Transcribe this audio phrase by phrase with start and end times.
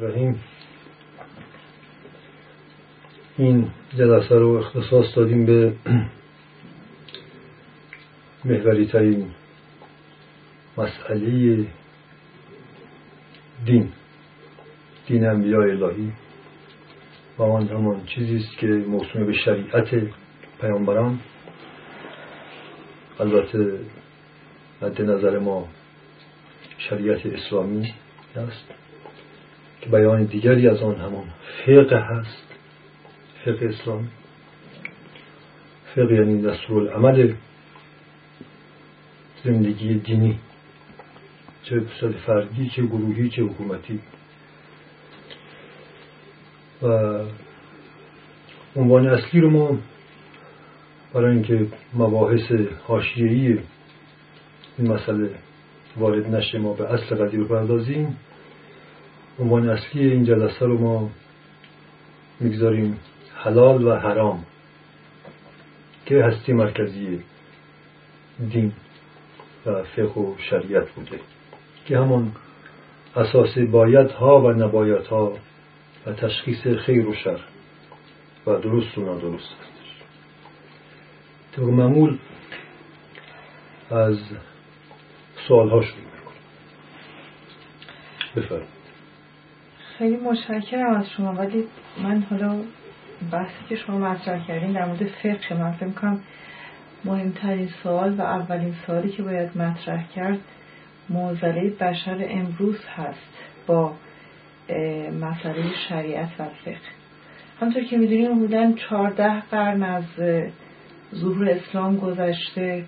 [0.00, 0.40] رحیم
[3.38, 5.72] این جلسه رو اختصاص دادیم به
[8.44, 9.30] محوری ترین
[10.78, 11.66] مسئله
[13.64, 13.92] دین
[15.06, 16.12] دین انبیاء الهی.
[17.38, 20.12] و آن همان چیزی است که موسوم به شریعت
[20.60, 21.20] پیامبران.
[23.20, 23.78] البته
[24.82, 25.68] مد نظر ما
[26.78, 27.94] شریعت اسلامی
[28.36, 28.81] است.
[29.82, 31.24] که بیان دیگری از آن همان.
[31.66, 32.54] فقه هست.
[33.44, 34.08] فقه اسلام.
[35.94, 37.34] فقه یعنی دستور العمل
[39.44, 40.38] زندگی دینی.
[41.62, 44.00] چه به فردی چه گروهی چه حکومتی.
[46.82, 47.18] و
[48.76, 49.78] عنوان اصلی رو ما
[51.14, 52.52] برای اینکه مباحث
[52.86, 53.58] حاشیه‌ای
[54.78, 55.30] این مسئله
[55.96, 58.16] وارد نشه ما به اصل قضیه بپردازیم
[59.38, 61.10] عنوان اصلی این جلسه رو ما
[62.40, 62.98] می‌گذاریم
[63.34, 64.44] حلال و حرام
[66.06, 67.22] که هستی مرکزی
[68.50, 68.72] دین
[69.66, 71.20] و فقه و شریعت بوده
[71.86, 72.32] که همون
[73.16, 75.38] اساس باید ها و نباید ها
[76.06, 77.40] و تشخیص خیر و شر
[78.46, 80.02] و درست و نادرست هستش.
[81.56, 82.18] طور معمول
[83.90, 84.18] از
[85.48, 86.32] سوال ها شروع می‌کنم.
[88.36, 88.81] بفرمایید.
[89.98, 91.64] خیلی متشکرم از شما ولی
[92.02, 92.56] من حالا
[93.32, 96.20] بحثی که شما مطرح کردین در مورد فقه من فکر کنم
[97.04, 100.38] مهمترین سوال و اولین سوالی که باید مطرح کرد
[101.08, 103.92] موزله بشر امروز هست با
[105.20, 106.76] مسئله شریعت و فقه.
[107.60, 110.04] همطور که می‌دونیم حدودا چهارده قرن از
[111.14, 112.84] ظهور اسلام گذشته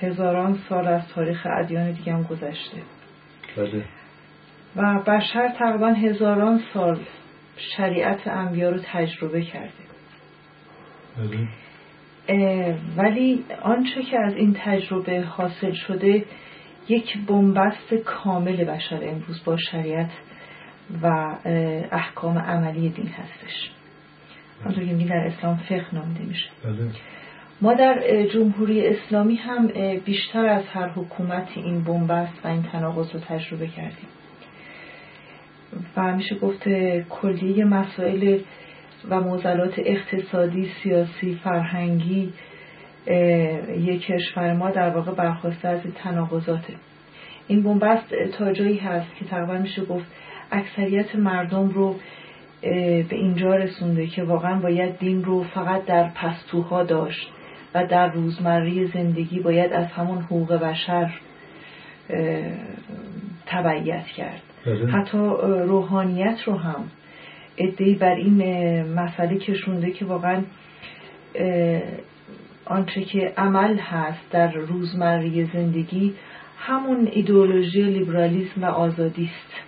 [0.00, 2.82] هزاران سال از تاریخ ادیان دیگه هم گذشته.
[3.56, 3.84] بله.
[4.76, 6.98] و بشر تقریبا هزاران سال
[7.76, 9.72] شریعت انبیا رو تجربه کرده
[11.18, 11.48] بله.
[12.96, 16.24] ولی آنچه که از این تجربه حاصل شده
[16.88, 20.10] یک بنبست کامل بشر امروز با شریعت
[21.02, 21.06] و
[21.92, 23.70] احکام عملی دین هستش
[24.64, 26.90] همونطور که در اسلام فقه نامیده میشه بله.
[27.60, 29.68] ما در جمهوری اسلامی هم
[30.04, 34.08] بیشتر از هر حکومتی این بنبست و این تناقض رو تجربه کردیم
[35.96, 36.68] و میشه گفت
[37.10, 38.38] کلیه مسائل
[39.10, 42.32] و موزلات اقتصادی، سیاسی، فرهنگی
[43.78, 46.74] یک کشور ما در واقع برخواسته از تناقضاته
[47.48, 50.06] این بنبست تا جایی هست که تقریبا میشه گفت
[50.52, 51.96] اکثریت مردم رو
[52.62, 57.28] به اینجا رسونده که واقعا باید دین رو فقط در پستوها داشت
[57.74, 61.10] و در روزمره زندگی باید از همون حقوق بشر
[63.46, 64.42] تبعیت کرد.
[64.92, 65.18] حتی
[65.66, 66.84] روحانیت رو هم
[67.56, 68.42] ادهی بر این
[68.94, 70.42] مسئله کشونده که واقعا
[72.64, 76.14] آنچه که عمل هست در روزمره زندگی
[76.58, 79.66] همون ایدئولوژی لیبرالیسم و آزادی است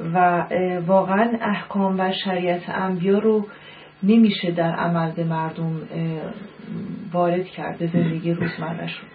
[0.00, 0.14] بله.
[0.14, 0.46] و
[0.86, 3.46] واقعا احکام و شریعت انبیا رو
[4.02, 5.80] نمیشه در عمل به مردم
[7.12, 9.08] وارد کرد به زندگی روزمرهشون.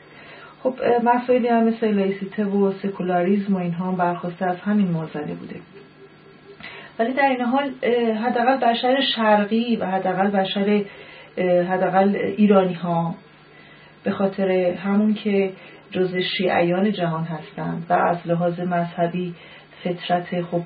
[0.64, 0.74] خب
[1.04, 5.56] مسائلی هم مثل لایسیته و سکولاریزم و اینها برخواسته از همین موزله بوده.
[7.00, 7.72] ولی در این حال
[8.16, 10.84] حداقل بشر شرقی و حداقل بشر
[11.70, 13.16] حداقل ایرانی ها
[14.04, 15.52] به خاطر همون که
[15.92, 19.36] جز شیعیان جهان هستند و از لحاظ مذهبی
[19.84, 20.64] فطرت خب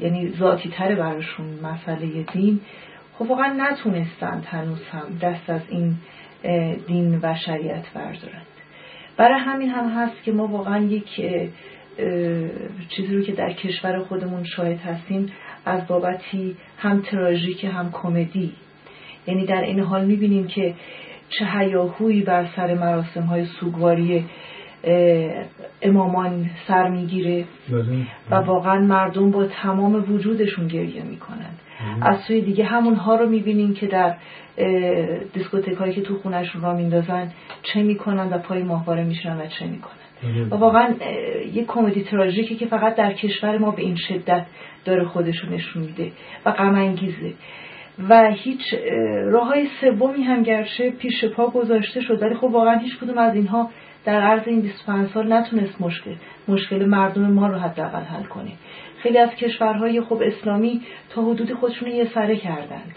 [0.00, 2.60] یعنی ذاتی تره براشون مسئله دین
[3.18, 5.96] خب واقعا نتونستند هنوز هم دست از این
[6.86, 8.46] دین و شریعت بردارند.
[9.16, 11.20] برای همین هم هست که ما واقعا یک
[12.88, 15.32] چیزی رو که در کشور خودمون شاهد هستیم
[15.66, 18.52] از بابتی هم تراژیک هم کمدی.
[19.26, 20.74] یعنی در این حال می‌بینیم که
[21.28, 24.24] چه هیاهویی بر سر مراسم های سوگواری
[25.82, 27.84] امامان سر می‌گیره بله.
[28.30, 31.58] و واقعا مردم با تمام وجودشون گریه می‌کنند.
[32.02, 34.14] از سوی دیگه همونها رو می‌بینیم که در
[35.34, 37.32] دیسکوتک هایی که تو خونهشون را میندازن
[37.62, 39.94] چه می‌کنن و پای ماهواره میشن و چه می‌کنن.
[40.50, 40.94] و واقعا
[41.52, 44.46] یک کمدی تراژیکی که فقط در کشور ما به این شدت
[44.84, 46.12] داره خودشون نشون میده
[46.46, 47.32] و غم انگیزه
[48.08, 48.74] و هیچ
[49.26, 53.34] راه های سومی هم گرچه پیش پا گذاشته شد ولی خب واقعا هیچ کدوم از
[53.34, 53.70] اینها
[54.04, 56.14] در عرض این 25 سال نتونست مشکل
[56.48, 58.50] مشکل مردم ما رو حداقل حل کنه.
[59.04, 62.96] خیلی از کشورهای خب اسلامی تا حدود خودشون یه سره کردند.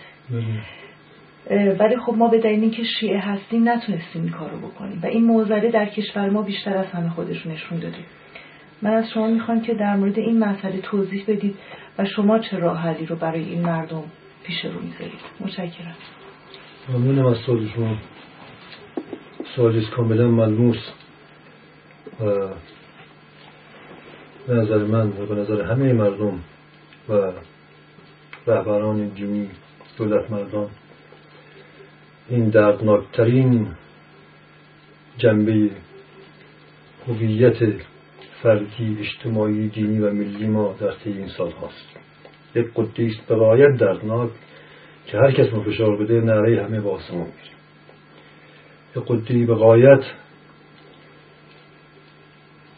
[1.49, 1.73] بله.
[1.73, 4.99] ولی خب ما به دلیل اینکه شیعه هستیم نتونستیم این کارو بکنیم.
[5.03, 7.97] و این موزله در کشور ما بیشتر از همه خودشون نشون داده.
[8.81, 11.55] من از شما می‌خوام که در مورد این مسئله توضیح بدید
[11.97, 14.03] و شما چه راه حلی رو برای این مردم
[14.43, 15.21] پیش رو می‌ذارید.
[15.39, 15.95] متشکرم.
[16.89, 17.97] ممنونم از سوال شما.
[19.55, 20.91] سوالی کاملا ملموس.
[24.47, 26.39] به نظر من و به نظر همه مردم
[27.09, 27.31] و
[28.47, 29.49] رهبران دینی
[29.97, 30.69] دولت مردان
[32.29, 33.67] این دردناکترین
[35.17, 35.69] جنبه
[37.07, 37.57] هویت
[38.43, 41.97] فردی اجتماعی دینی و ملی ما در طی این سال هاست.
[42.55, 42.73] یک
[43.27, 44.29] به غایت دردناک
[45.07, 47.57] که هر کس فشار بده نره همه با آسمان میره.
[48.95, 50.03] یک قدی به غایت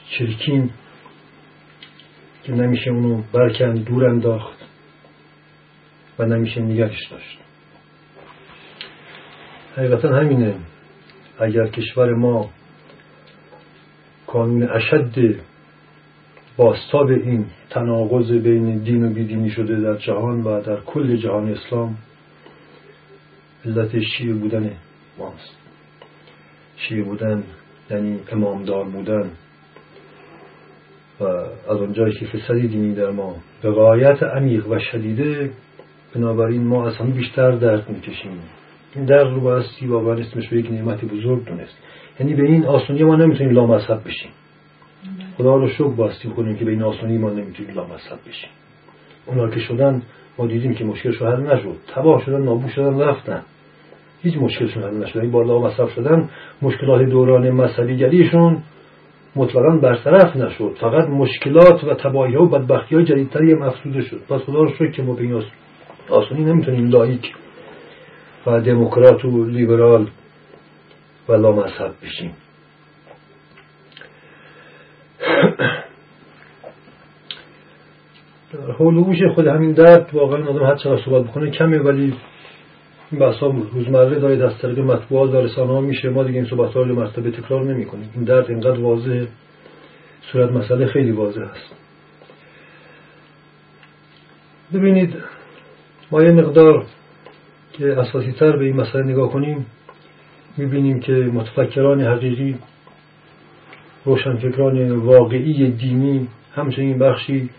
[0.10, 0.70] چرکین
[2.50, 4.58] که نمیشه اونو برکن دور انداخت
[6.20, 7.40] و نمیشه نگهش داشت.
[9.76, 10.56] حقیقتا همینه.
[11.40, 12.50] اگر کشور ما
[14.28, 15.36] کانون اشد
[16.58, 21.98] باستاب این تناقض بین دین و بیدینی شده در جهان و در کل جهان اسلام
[23.66, 24.72] علت شیعه بودن
[25.18, 25.58] ماست.
[26.78, 27.44] شیعه بودن
[27.92, 29.32] یعنی امامدار بودن.
[31.22, 31.24] و
[31.72, 35.52] از اونجایی که فسادی دینی در ما به غایت عمیق و شدیده
[36.16, 38.32] بنابراین ما از همه بیشتر درد می‌کشیم.
[38.96, 41.78] این درد رو بایستی واقعا اسمش رو یک نعمت بزرگ دونست.
[42.20, 44.32] یعنی به این آسونی ما نمی‌تونیم لامذهب بشیم.
[45.38, 48.50] خدا رو شکر باستی کنیم که به این آسونی ما نمی‌تونیم لامذهب بشیم.
[49.26, 50.02] اونا که شدن
[50.38, 51.76] ما دیدیم که مشکلشون حل نشد.
[51.96, 53.42] تباه شدن نابود شدن رفتن.
[54.22, 55.20] هیچ مشکلشون حل نشد.
[55.20, 56.30] این بالا مصرف شدن
[56.62, 58.58] مشکلات دوران مذهبیگریشون
[59.36, 60.76] مطلقا برطرف نشد.
[60.80, 64.22] فقط مشکلات و تباهی ها و بدبختی های جدیدتری هم افزوده شد.
[64.30, 65.44] پس خدا رو که ما به این
[66.10, 66.90] آسونی نمی‌تونیم.
[66.90, 67.34] لایک
[68.48, 70.08] و دموکرات و لیبرال
[71.30, 72.34] و لامذهب بشیم.
[78.78, 82.14] حول خود همین درد واقعا آدم هر چقدر صحبت بکنه کمه ولی
[83.12, 86.10] این بحثا روزمره داره از طریق مطبوعات و رسانه ها میشه.
[86.10, 89.28] ما دیگه این صحبت ها رو مرتبه تکرار نمی کنیم این درد اینقدر واضحه
[90.32, 91.76] صورت مسئله خیلی واضح است.
[94.74, 95.16] ببینید
[96.12, 96.86] ما یه مقدار
[97.74, 99.66] که اساسی تر به این مسئله نگاه کنیم
[100.58, 102.56] می‌بینیم که متفکران حقیقی
[104.06, 107.50] روشنفکران واقعی دینی همچنین بخشی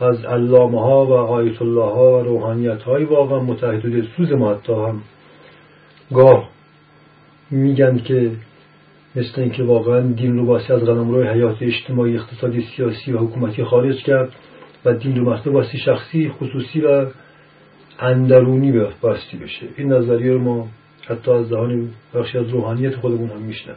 [0.00, 4.72] از علامه ها و آیت الله ها و روحانیت های واقعا متحد سوز ما حتی
[4.72, 5.02] هم.
[6.14, 6.48] گاه
[7.50, 8.30] میگن که
[9.16, 14.02] مثل اینکه واقعا دین رو باسی از روی حیات اجتماعی اقتصادی سیاسی و حکومتی خارج
[14.02, 14.32] کرد
[14.84, 17.06] و دین رو باسی شخصی خصوصی و
[17.98, 18.72] اندرونی
[19.02, 19.66] باستی بشه.
[19.76, 20.68] این نظریه رو ما
[21.08, 23.76] حتی از دهان بخشی از روحانیت خودمون هم میشنم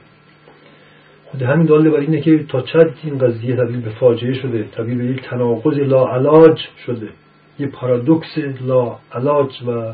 [1.41, 5.05] همین داله بر اینه که تا چند این قضیه تبدیل به فاجعه شده تبدیل به
[5.05, 7.09] یک تناقض لاعلاج شده
[7.59, 9.93] یک پارادوکس لاعلاج و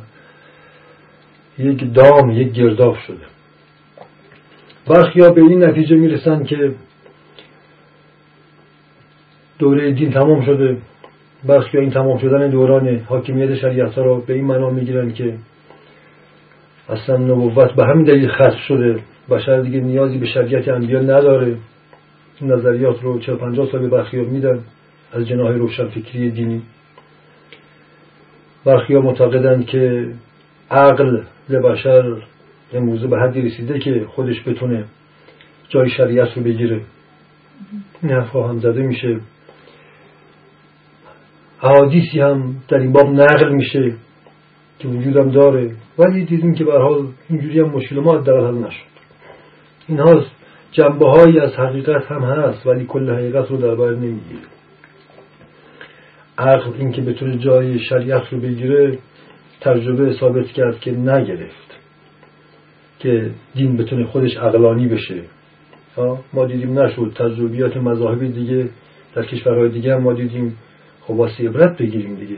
[1.57, 3.25] یک دام یک گرداف شده.
[4.87, 6.71] برخی ها به این نتیجه می‌رسن که
[9.59, 10.77] دوره دین تمام شده.
[11.43, 15.33] برخی این تمام شدن دوران حاکمیت شریعت ها رو به این معنا می‌گیرن که
[16.89, 18.99] اصلا نبوت به همین دلیل خصف شده.
[19.29, 21.57] بشر دیگه نیازی به شریعت انبیا نداره.
[22.41, 24.59] این نظریات رو 40 50 سال به برخی میدن
[25.13, 26.61] از جناح روشن فکری دینی.
[28.65, 30.13] برخی ها معتقدند که
[30.71, 32.23] عقل بشر
[32.73, 34.85] امروزه به حدی رسیده که خودش بتونه
[35.69, 36.81] جای شریعت رو بگیره.
[38.03, 39.19] این هم زده میشه.
[41.61, 43.93] احادیثی هم در این باب نقل میشه
[44.79, 45.71] که وجودم داره.
[45.97, 48.94] ولی دیدیم که به حال اینجوری هم مشکل ما در حل نشد.
[49.87, 50.23] اینها
[50.71, 54.39] جنبه هایی از حقیقت هم هست ولی کل حقیقت رو در بر نمی‌گیره.
[56.37, 58.99] عقل اینکه بتونه جای شریعت رو بگیره
[59.61, 61.65] تجربه ثابت کرد که نگرفت
[62.99, 65.21] که دین بتونه خودش عقلانی بشه.
[66.33, 68.69] ما دیدیم نشد تجربیات مذاهبی دیگه
[69.15, 70.57] در کشورهای دیگه هم ما دیدیم
[71.01, 72.37] خب واسه عبرت بگیریم دیگه.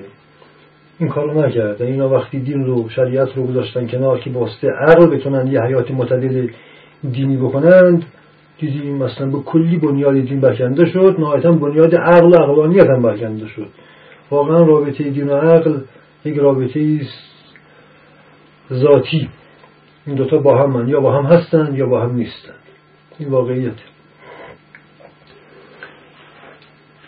[0.99, 5.47] این کارو نکردن اینا وقتی دین رو شریعت رو گذاشتن کنار که واسطه عقل بتونن
[5.47, 6.47] یه حیات متدل
[7.03, 8.05] دینی بکنند.
[8.59, 13.47] دیدیم مثلا به کلی بنیاد دین برکنده شد نهایتا بنیاد عقل و عقلانیت هم برکنده
[13.47, 13.67] شد.
[14.31, 15.79] واقعا رابطه دین و عقل
[16.25, 17.01] یک رابطه
[18.73, 19.29] ذاتی.
[20.07, 22.55] این دوتا با هم من یا با هم هستند یا با هم نیستند.
[23.19, 23.73] این واقعیت.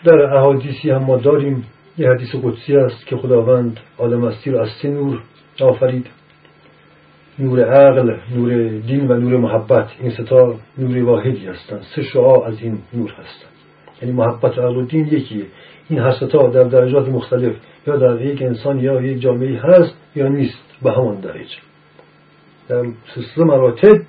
[0.04, 1.64] در احادیثی هم ما داریم.
[1.98, 5.22] یه حدیث قدسی است که خداوند عالم هستی رو از سه نور
[5.60, 6.06] آفرید.
[7.40, 9.88] نور عقل نور دین و نور محبت.
[10.00, 13.52] این ستا نور واحدی هستند سه شعاع از این نور هستند
[14.02, 15.46] یعنی محبت عقل و دین یکیه.
[15.88, 17.56] این هستا در درجات مختلف.
[17.86, 20.58] یا در یک انسان یا یک جامعه هست یا نیست.
[20.82, 21.58] به همان درجه.
[22.68, 24.02] در سلسله مراتب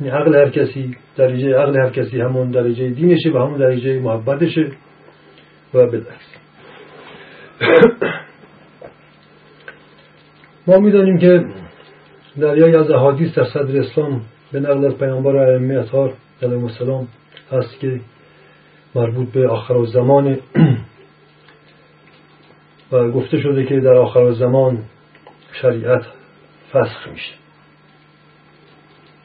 [0.00, 4.70] یعنی عقل هر کسی درجه عقل هر کسی همون درجه دینشه و همون درجه محبتشه
[5.74, 6.36] و بالعکس
[10.66, 11.44] ما می‌دانیم که
[12.40, 14.20] در یکی از احادیث در صدر اسلام
[14.52, 16.12] به نقل از پیامبر ائمه اطهار
[16.42, 17.08] علیهم السلام
[17.52, 18.00] هست که
[18.94, 20.38] مربوط به آخر زمان
[22.92, 24.78] و گفته شده که در آخر زمان
[25.52, 26.02] شریعت
[26.72, 27.32] فسخ میشه.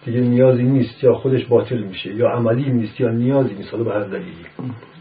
[0.05, 3.91] دیگه نیازی نیست یا خودش باطل میشه یا عملی نیست یا نیازی نیست حالا به
[3.91, 4.45] هر دلیلی.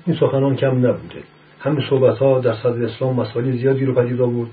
[0.07, 1.23] این سخنان کم نبوده.
[1.61, 4.51] همین صحبت ها در صدر اسلام مسائل زیادی رو پدید آورد.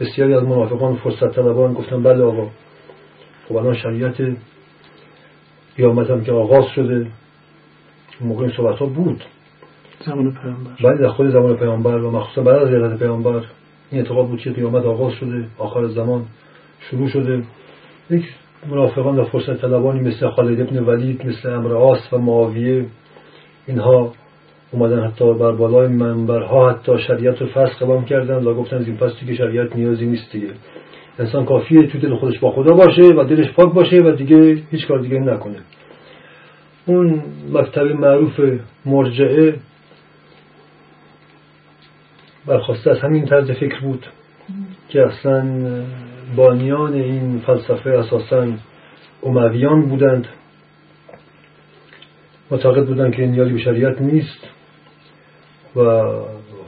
[0.00, 2.48] بسیاری از منافقان فرصت طلبان گفتن بله آقا
[3.50, 4.36] خب الان شریعت
[5.76, 7.06] قیامت هم که آغاز شده.
[8.20, 9.24] موقع این صحبت ها بود.
[10.06, 10.70] زمان پیامبر.
[10.84, 13.42] بله در خود زمان پیامبر و مخصوصا بعد از ولادت پیامبر
[13.90, 16.26] این اعتقاد بود که قیامت آغاز شده آخر زمان
[16.80, 17.42] شروع شده.
[18.10, 18.24] یک
[18.70, 22.86] منافقان و فرصت طلبانی مثل خالد ابن ولید مثل امر آس و معاویه
[23.66, 24.12] اینها
[24.72, 27.48] اومدن حتی بر بالای منبرها حتی شریعت رو
[27.80, 30.48] قبام کردن و گفتن از این پس دیگه شریعت نیازی نیست دیگه.
[31.20, 34.86] انسان کافیه تو دل خودش با خدا باشه و دلش پاک باشه و دیگه هیچ
[34.86, 35.58] کار دیگه نکنه.
[36.86, 37.22] اون
[37.52, 38.40] مکتب معروف
[38.86, 39.54] مرجعه
[42.46, 44.06] برخواسته از همین طرز فکر بود
[44.88, 45.44] که اصلا
[46.36, 48.46] بانیان این فلسفه اساسا
[49.22, 50.26] امویان بودند.
[52.50, 54.48] معتقد بودند که نیازی به شریعت نیست
[55.76, 55.80] و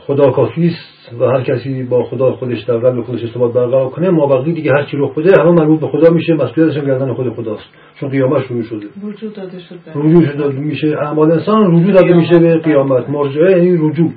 [0.07, 4.11] خدا کافی است و هر کسی با خدا خودش در قلب خودش ارتباط برقرار کنه
[4.11, 7.15] ما بقیه دیگه هر چی رخ بده همه مربوط به خدا میشه مسئولیتش هم گردن
[7.15, 7.65] خود خداست.
[8.01, 8.87] چون قیامت شروع شده.
[9.03, 10.97] وجود داده شده رجوع داده میشه.
[11.03, 13.11] اعمال انسان رجوع داده میشه به قیامت.
[13.11, 14.11] مرجعه یعنی رجوع.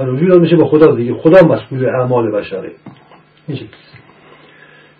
[0.00, 1.14] رجوع داده میشه به خدا دیگه.
[1.14, 2.70] خدا مسئول اعمال بشره.
[3.48, 3.58] این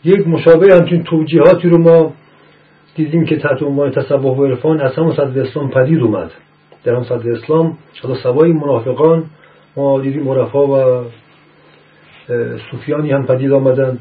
[0.04, 2.12] یک مشابه همچین توجیهاتی رو ما
[2.96, 6.30] دیدیم که تحت عنوان تصوف و عرفان از همون صدر اسلام پدید اومد.
[6.84, 9.24] در هم صدر اسلام حالا سوای منافقان
[9.76, 11.04] ما دیدیم عرفا و
[12.70, 13.98] صوفیانی هم پدید آمدن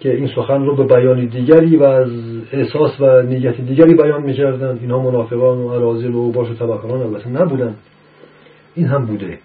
[0.00, 2.10] که این سخن رو به بیان دیگری و از
[2.52, 7.28] احساس و نیت دیگری بیان می‌کردند اینها منافقان و عرازل و باش و طبقان البته
[7.28, 7.74] نبودن.
[8.74, 9.38] این هم بوده.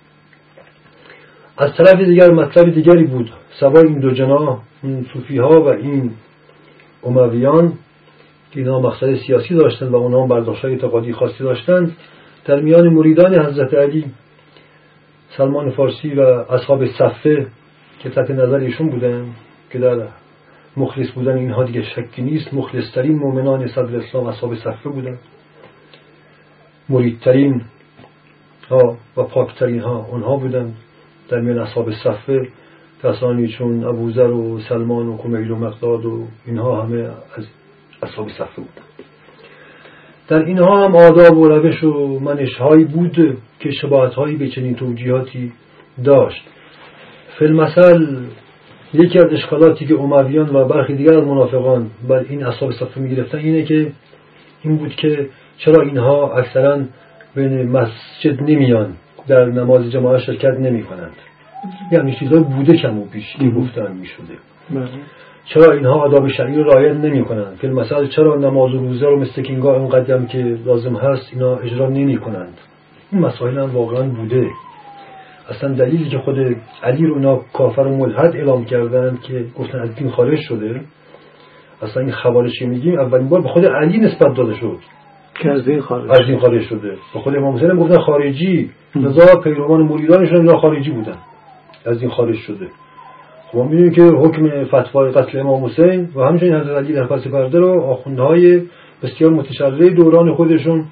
[1.57, 3.31] از طرف دیگر مطلب دیگری بود.
[3.59, 6.11] سوای این دو جناح این صوفی ها و این
[7.03, 7.73] امویان
[8.51, 11.95] که اینها مقصد سیاسی داشتند و اونها برداشت های اعتقادی خاصی داشتند
[12.45, 14.05] در میان مریدان حضرت علی
[15.37, 17.47] سلمان فارسی و اصحاب صفه
[17.99, 19.25] که تحت نظر ایشون بودن
[19.69, 20.07] که در
[20.77, 25.19] مخلص بودن اینها دیگه شکی نیست مخلصترین مؤمنان صدر اسلام اصحاب صفه بودن.
[26.89, 27.61] مریدترین
[28.69, 30.73] ها و پاکترین ها اونها بودن
[31.29, 32.47] در میان اصحاب صفه.
[33.03, 37.47] کسانی چون ابوذر و سلمان و کمیل و مقداد و اینها همه از
[38.03, 38.88] اصحاب صفه بودن.
[40.29, 44.75] در اینها هم آداب و روش و منش هایی بود که شباهت هایی به چنین
[44.75, 45.51] توجیهاتی
[46.03, 46.43] داشت.
[47.39, 48.17] فیلمسل
[48.93, 53.15] یکی از اشکالاتی که امویان و برخی دیگر از منافقان بر این اصحاب صفه می
[53.15, 53.91] گرفتن اینه که
[54.63, 56.79] این بود که چرا اینها اکثرا
[57.35, 58.93] به مسجد نمیان
[59.27, 61.13] در نماز جماعت شرکت نمی کنند
[61.91, 64.33] یعنی چیزهای بوده کم و بیش گفتن می شده
[64.69, 64.87] بله.
[65.53, 69.19] چرا اینها آداب شرعی رو رعایت نمی کنند فیلم مثلا چرا نماز و روزه رو
[69.19, 72.57] مثل اون قدم که لازم هست اینا اجرا نمی کنند
[73.11, 74.49] این مسائل هم واقعا بوده.
[75.49, 76.39] اصلا دلیلی که خود
[76.83, 80.81] علی رو اینا کافر و ملحد اعلام کردند که گفتن از دین خارج شده
[81.81, 84.77] اصلا این خوارشی میگیم اولین بار به خود علی نسبت داده شد.
[85.41, 86.97] که از دین خارج از دین خارج شده.
[87.13, 88.69] به خود امام حسین گفتن خارجی.
[88.95, 91.17] لذا پیروان مریدانشون اینا خارجی بودن.
[91.85, 92.67] از این خارج شده.
[93.51, 97.59] خب می‌دونیم که حکم فتوای قتل امام حسین و همچنین حضرت علی در پس پرده
[97.59, 98.61] رو آخوندهای
[99.03, 100.85] بسیار متشرع دوران خودشون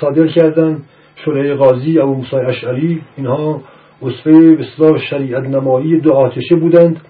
[0.00, 0.82] صادر کردن.
[1.16, 3.60] شورای قاضی ابو موسی اشعری اینها
[4.02, 7.00] اصفه به شریعت نمایی دو آتشه بودند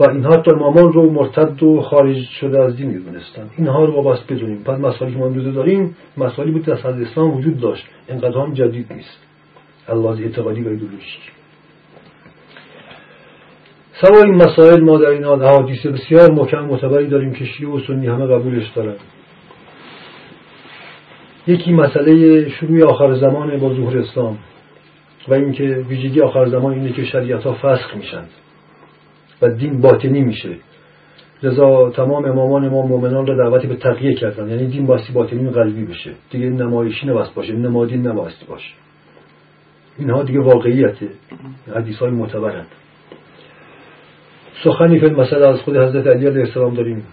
[0.00, 4.62] و اینها تا رو مرتد و خارج شده از دین می‌دونستند اینها رو بابست بدونیم.
[4.64, 7.86] پس مسائلی که ما امروزه داریم مسائلی بود صدر اسلام وجود داشت.
[8.08, 9.18] اینقدر هم جدید نیست.
[9.88, 11.35] الله اعتقادی و ایدولوژیک
[14.00, 18.06] سوا این مسائل ما در این حدیث بسیار محکم معتبری داریم که شیعه و سنی
[18.06, 18.94] همه قبولش دارن
[21.46, 24.38] یکی مسئله شروع آخر زمان با ظهور اسلام
[25.28, 28.24] و اینکه ویژگی آخر زمان اینه که شریعت ها فسخ میشن
[29.42, 30.56] و دین باطنی میشه.
[31.42, 34.48] لذا تمام امامان ما مؤمنان را دعوتی به تقیه کردن.
[34.48, 36.12] یعنی دین باستی باطنی و قلبی بشه.
[36.30, 38.74] دیگه نمایشی نباید باشه نمادین نباید باشه.
[39.98, 40.96] اینها دیگه واقعیت.
[41.76, 42.66] حدیث های معتبرند.
[44.64, 47.04] سخنی که مثلا از خود حضرت علی علیه السلام داریم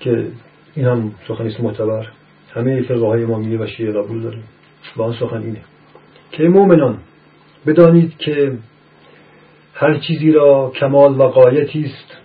[0.00, 0.26] که
[0.74, 2.06] این هم سخنی است معتبر.
[2.54, 4.44] همه فرقه های امامیه و شیعه قبول داریم.
[4.96, 5.60] و آن سخن اینه
[6.32, 6.98] که مؤمنان
[7.66, 8.58] بدانید که
[9.74, 12.16] هر چیزی را کمال و قایتی است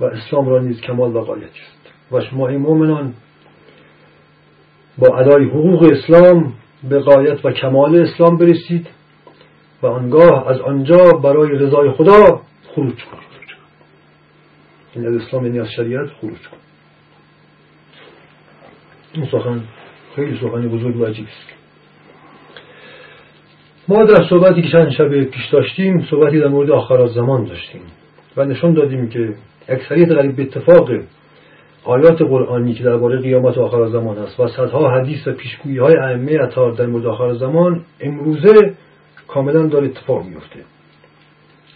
[0.00, 2.12] و اسلام را نیز کمال و قایتی است.
[2.12, 3.14] و شما ای مؤمنان
[4.98, 6.52] با ادای حقوق اسلام
[6.88, 8.86] به قایت و کمال اسلام برسید
[9.82, 12.40] و آنگاه از آنجا برای رضای خدا
[12.76, 13.56] خروج کنید
[14.94, 16.66] این از اسلام یعنی از شریعت خروج کنید
[19.12, 19.62] این سخن
[20.16, 21.56] خیلی سخن بزرگ و عجیب است.
[23.88, 27.82] ما در صحبتی که چند شب پیش داشتیم صحبتی در مورد آخر زمان داشتیم
[28.36, 29.34] و نشان دادیم که
[29.68, 30.90] اکثریت قریب به اتفاق
[31.84, 36.38] آیات قرآنی که درباره قیامت آخر زمان است و صدها حدیث و پیشگویی های ائمه
[36.42, 38.74] اطهار در مورد آخر زمان امروزه
[39.28, 40.75] کاملا داره اتفاق میفته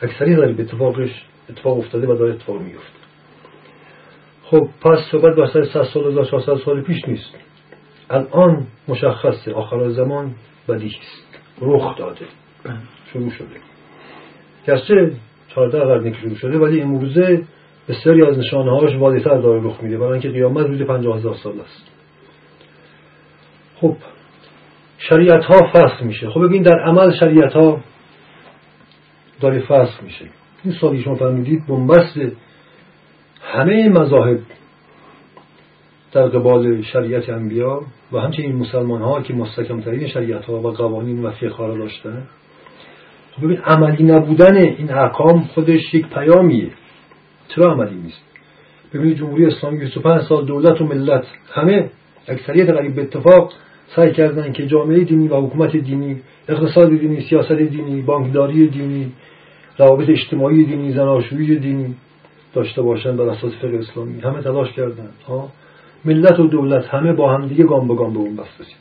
[0.03, 1.11] اکثری داره به اتفاقش
[1.51, 3.01] اتفاق افتاده و داره اتفاق میفته.
[4.45, 7.35] خب پس صحبت بر 100 سال 1400 سال پیش نیست.
[8.11, 10.35] الان مشخصه آخر زمان
[10.69, 11.39] بدیهی است.
[11.61, 12.27] رخ داده.
[13.13, 13.47] شروع شده.
[14.67, 15.13] گرچه
[15.49, 17.45] 14 قرن که شروع شده ولی امروزه
[17.89, 19.99] بسیاری از نشانه هاش واضح‌تر داره رخ میده.
[19.99, 21.91] برای اینکه قیامت روز 50 هزار سال است.
[23.77, 23.97] خب
[24.99, 26.31] شریعت ها فصل میشه.
[26.31, 27.81] خب ببین در عمل شریعت ها
[29.41, 30.25] داره فصل میشه.
[30.65, 32.19] این سالی شما فرمودید بنبست
[33.43, 34.41] همه مذاهب
[36.13, 37.83] در قبال شریعت انبیا
[38.13, 42.23] و همچنین مسلمان ها که مستکمترین شریعت ها و قوانین و فقه را داشتن.
[43.43, 46.71] ببین عملی نبودن این احکام خودش یک پیامیه.
[47.49, 48.23] چرا عملی نیست؟
[48.95, 51.91] ببینید جمهوری اسلامی 25 سال دولت و ملت همه
[52.29, 53.53] اکثریت قریب به اتفاق
[53.97, 59.13] سعی کردن که جامعه دینی و حکومت دینی اقتصاد دینی سیاست دینی بانکداری دینی
[59.81, 61.95] روابط اجتماعی دینی زناشویی دینی
[62.55, 64.21] داشته باشند بر اساس فقه اسلامی.
[64.21, 65.09] همه تلاش کردن.
[65.29, 65.49] ها؟
[66.05, 68.75] ملت و دولت همه با هم دیگه گام به گام به اون بست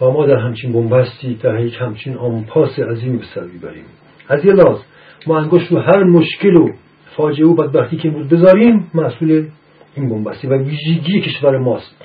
[0.00, 3.84] و ما در همچین بنبستی در یک همچین آمپاس عظیمی به سر می‌بریم.
[4.28, 4.78] از یه لاز
[5.26, 6.68] ما انگشت رو هر مشکل و
[7.16, 9.46] فاجعه و بدبختی که بود بذاریم مسئول
[9.94, 12.02] این بنبستی و ویژگی کشور ماست.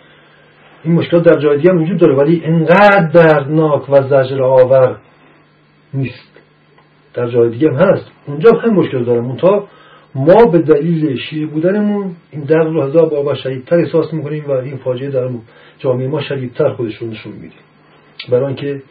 [0.84, 4.98] این مشکلات در جای دیگه وجود داره ولی انقدر دردناک و زجر آور
[5.94, 6.32] نیست.
[7.14, 8.12] در جای دیگه هم هست.
[8.28, 9.68] اونجا هم مشکل داره منتها
[10.16, 14.78] ما به دلیل شیعه بودنمون این درد رو هزار بابا شدیدتر احساس می‌کنیم و این
[14.78, 15.30] فاجعه در
[15.80, 17.56] جامعه ما شدیدتر خودش رو نشون میده
[18.30, 18.84] برای اینکه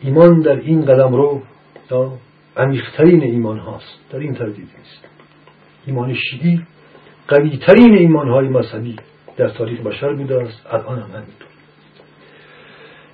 [0.00, 1.42] ایمان در این قدم رو
[2.56, 3.98] عمیقترین ایمان هاست.
[4.10, 5.08] در این تردید نیست.
[5.86, 6.62] ایمان شیعی
[7.28, 8.96] قویترین ایمان های مذهبی
[9.36, 10.66] در تاریخ بشر بوده است.
[10.70, 11.48] الان هم همینطور.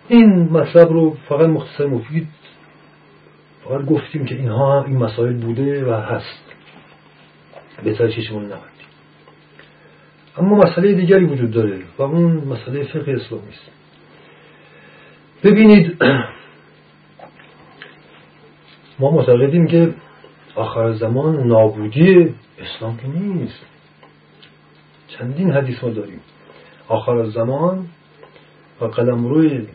[0.09, 2.29] این مطلب رو فقط مختصر مفید
[3.64, 6.44] فقط گفتیم که اینها این مسائل بوده و هست.
[7.85, 8.53] بهتر چشمون
[10.38, 13.70] اما مسئله دیگری وجود داره و اون مسئله فقه اسلامی است.
[15.42, 15.96] ببینید
[18.98, 19.94] ما معتقدیم که
[20.55, 23.66] آخر زمان نابودی اسلام که نیست.
[25.09, 26.20] چندین حدیث ما داریم.
[26.88, 27.87] آخر زمان
[28.81, 29.66] و قدم روی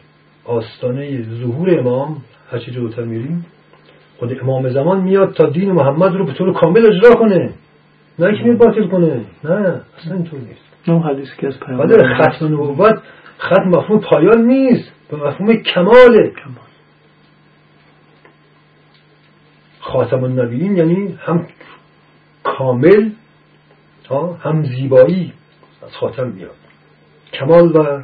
[0.46, 2.22] آستانه ظهور امام
[2.52, 3.46] هرچی جلوتر میریم
[4.20, 7.54] خود امام زمان میاد تا دین محمد رو به طور کامل اجرا کنه.
[8.20, 9.26] نه که باطل کنه.
[9.44, 10.62] نه اصلا اینطور نیست.
[10.88, 13.02] اون حدیثی که از پیامبر ختم نبوت
[13.40, 14.92] ختم مفهوم پایان نیست.
[15.12, 16.32] به مفهوم کماله.
[16.44, 16.70] کمال.
[19.80, 21.48] خاتم النبیین یعنی هم
[22.44, 23.10] کامل
[24.44, 25.34] هم زیبایی
[25.84, 26.56] از خاتم میاد.
[27.34, 28.04] کمال و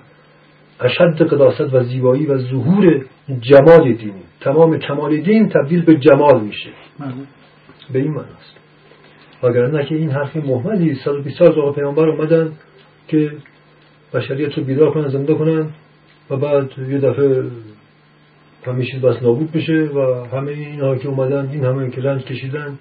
[0.79, 3.05] اشد قداست و زیبایی و ظهور
[3.39, 6.69] جمال دینی تمام کمال دین تبدیل به جمال میشه.
[6.99, 7.13] بله.
[7.93, 8.55] به این معناست.
[9.43, 12.51] وگرنه که این حرفی محمدی 120 سال آقا پیامبر اومدن
[13.07, 13.31] که
[14.13, 15.69] بشریت رو بیدار کنن زنده کنن
[16.29, 17.43] و بعد یه دفعه
[18.65, 22.79] همه چیز بس نابود بشه و همه اینها که اومدن این همه که رنج کشیدن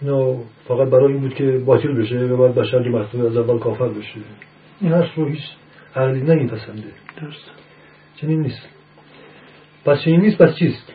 [0.00, 0.34] اینا
[0.68, 4.20] فقط برای این بود که باطل بشه و بعد بشر مرتبه از اول کافر بشه.
[4.80, 5.42] این حرف رو هیچ
[5.96, 7.50] عقلی نمیپسنده درست.
[8.16, 8.68] چنین نیست.
[9.84, 10.92] پس چنین نیست پس چیست؟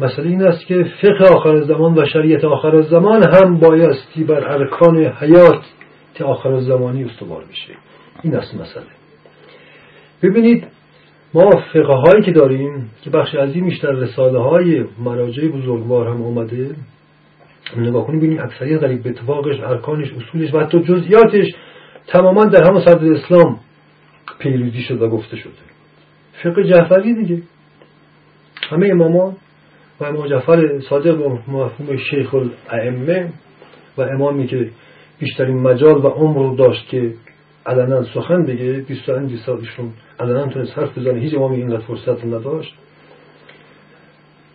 [0.00, 4.96] مسئله این است که فقه آخر زمان و شریعت آخر زمان هم بایستی بر ارکان
[4.96, 5.62] حیات
[6.24, 7.72] آخر زمانی استوار بشه.
[8.22, 8.86] این است مسئله.
[10.22, 10.66] ببینید
[11.34, 16.74] ما فقه هایی که داریم که بخش عظیمیش در رساله های مراجع بزرگوار هم آمده
[17.76, 21.46] نگاه کنیم ببینیم اکثریت به اتفاقش ارکانش اصولش و حتی جزئیاتش
[22.06, 23.60] تماما در همون صدر اسلام
[24.38, 25.52] پیروزی شده و گفته شده
[26.42, 27.42] فقه جعفری دیگه.
[28.70, 29.36] همه امامان
[30.00, 33.32] و امام جعفر صادق و مفهوم شیخ الائمه
[33.98, 34.70] و امامی که
[35.18, 37.14] بیشترین مجال و عمر رو داشت که
[37.66, 42.74] علنا سخن بگه 25 سال ایشون علنا تونست حرف بزنه هیچ امامی اینقدر فرصت نداشت.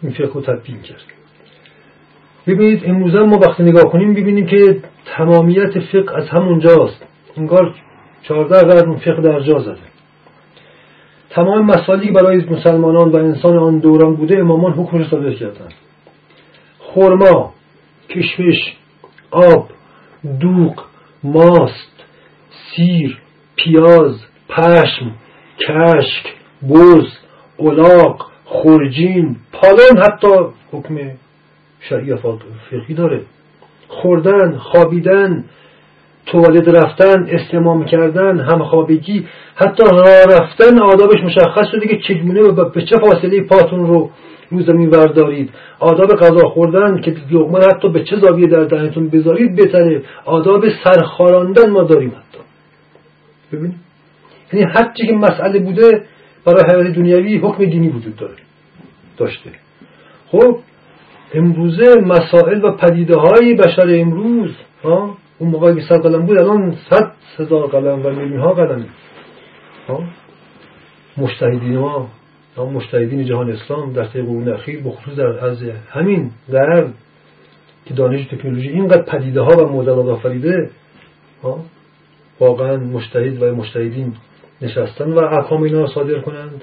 [0.02, 1.04] این فقه رو تبیین کرد.
[2.48, 7.06] ببینید امروز ما وقتی نگاه کنیم ببینیم که تمامیت فقه از همونجاست.
[7.38, 7.76] انگار
[8.28, 9.96] چهارده قرن فقه در جا زده.
[11.30, 15.70] تمام مسائلی برای مسلمانان و انسان آن دوران بوده امامان حکمش صادر کردن
[16.80, 17.54] خرما
[18.10, 18.78] کشمش
[19.32, 19.70] آب
[20.40, 20.84] دوغ
[21.24, 22.04] ماست
[22.76, 23.18] سیر
[23.56, 24.16] پیاز
[24.50, 25.12] پشم
[25.60, 26.36] کشک
[26.70, 27.08] بز
[27.60, 30.28] الاغ خورجین پالان حتی
[30.72, 30.96] حکم
[31.80, 33.22] شرعی فقهی داره.
[33.88, 35.46] خوردن خوابیدن
[36.26, 42.82] توالت رفتن استمام کردن همخوابگی حتی راه رفتن آدابش مشخص شده که چگونه و به
[42.82, 44.10] چه فاصله پاتون رو
[44.52, 49.56] رو زمین وردارید آداب غذا خوردن که لقمه حتی به چه زاویه در دهنتون بذارید
[49.56, 50.04] بهتره.
[50.26, 52.44] آداب سرخاراندن ما داریم حتی.
[53.52, 53.76] ببینید؟
[54.54, 56.04] یعنی هر که مسئله بوده
[56.46, 58.34] برای حیات دنیوی حکم دینی وجود داره.
[59.18, 59.50] داشته.
[60.28, 60.58] خب
[61.34, 64.52] امروزه مسائل و پدیده های بشر امروز
[64.84, 68.86] ها؟ اون موقعی که صد قلم بود الان صد هزار قلم و میلیون ها قلم
[71.18, 72.10] مشتهدین ما
[72.58, 76.88] مشتهدین جهان اسلام در طی قرون اخیر بخصوص در از همین در
[77.86, 80.70] که دانش تکنولوژی اینقدر پدیده ها و مدلات آفریده
[82.40, 84.14] واقعا مشتهد و مشتهدین
[84.62, 86.62] نشستن و احکام اینا رو صادر کنند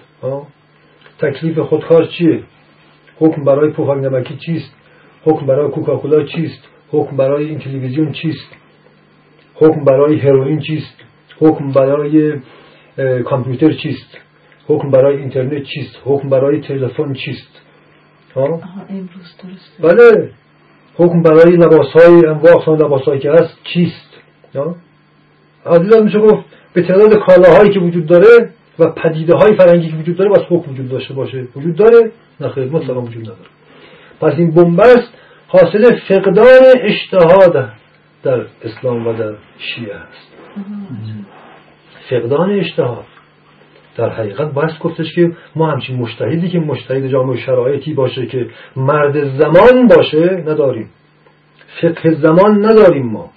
[1.18, 2.42] تکلیف خودکار چیه؟
[3.18, 4.74] حکم برای پفک نمکی چیست؟
[5.24, 8.61] حکم برای کوکاکولا چیست؟ حکم برای این تلویزیون چیست؟
[9.62, 10.96] حکم برای هروئین چیست؟
[11.40, 12.40] حکم برای
[13.24, 14.18] کامپیوتر چیست؟
[14.68, 17.60] حکم برای اینترنت چیست؟ حکم برای تلفن چیست؟
[18.34, 18.60] ها؟
[19.80, 20.30] بله.
[20.94, 24.10] حکم برای لباس های انواع لباس هایی که هست چیست؟
[25.66, 30.16] عزیزان میشه گفت به تعداد کالاهایی که وجود داره و پدیده های فرنگی که وجود
[30.16, 31.48] داره بس حکم وجود داشته باشه.
[31.56, 33.50] وجود داره؟ نه خیر مطلقا وجود نداره.
[34.20, 35.12] پس این بنبست
[35.48, 37.72] حاصل فقدان اجتهاد
[38.22, 40.32] در اسلام و در شیعه است.
[42.10, 43.04] فقدان اجتهاد
[43.96, 49.38] در حقیقت باید گفتش که ما همچین مشتهدی که مشتهد جامعه شرایطی باشه که مرد
[49.38, 50.90] زمان باشه نداریم.
[51.82, 53.30] فقه زمان نداریم ما.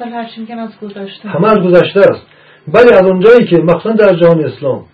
[0.00, 1.28] بله از گذشته.
[1.28, 2.26] همه از گذشته است.
[2.68, 4.84] ولی از اونجایی که مخصوصا در جهان اسلام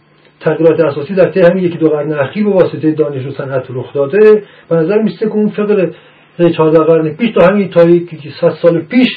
[0.41, 3.93] تغییرات اساسی در طی همین یکی دو قرن اخیر به واسطه دانش و صنعت رخ
[3.95, 5.95] داده به نظر میسته که اون فقه
[6.39, 9.09] 14 قرن پیش تا همین تاریخی که 100 سال پیش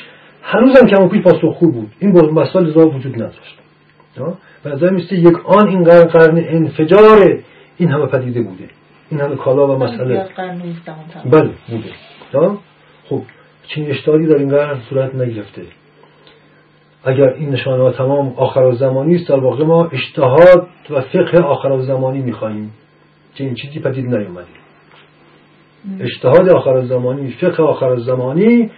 [0.44, 1.92] هنوزم کم و پیش پاسخ خوب بود.
[2.00, 3.58] این مسائل زا وجود نداشت.
[4.64, 7.40] به نظر میسته یک آن این قرن قرن انفجار
[7.78, 8.70] این همه پدیده بوده.
[9.10, 10.14] این همه کالا و مسئله.
[11.26, 11.90] بله بوده.
[13.10, 13.22] خب
[13.68, 15.62] چین اشتاری در این قرن صورت نگرفته.
[17.04, 21.82] اگر این نشانه ها تمام آخر زمانی است در واقع ما اجتهاد و فقه آخر
[21.82, 22.72] زمانی می‌خواهیم.
[23.36, 24.48] که این چیزی پدید نیومده.
[26.00, 28.72] اجتهاد آخر زمانی فقه آخر زمانی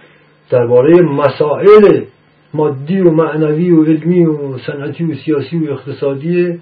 [0.50, 2.04] درباره مسائل
[2.54, 6.60] مادی و معنوی و علمی و صنعتی و سیاسی و اقتصادی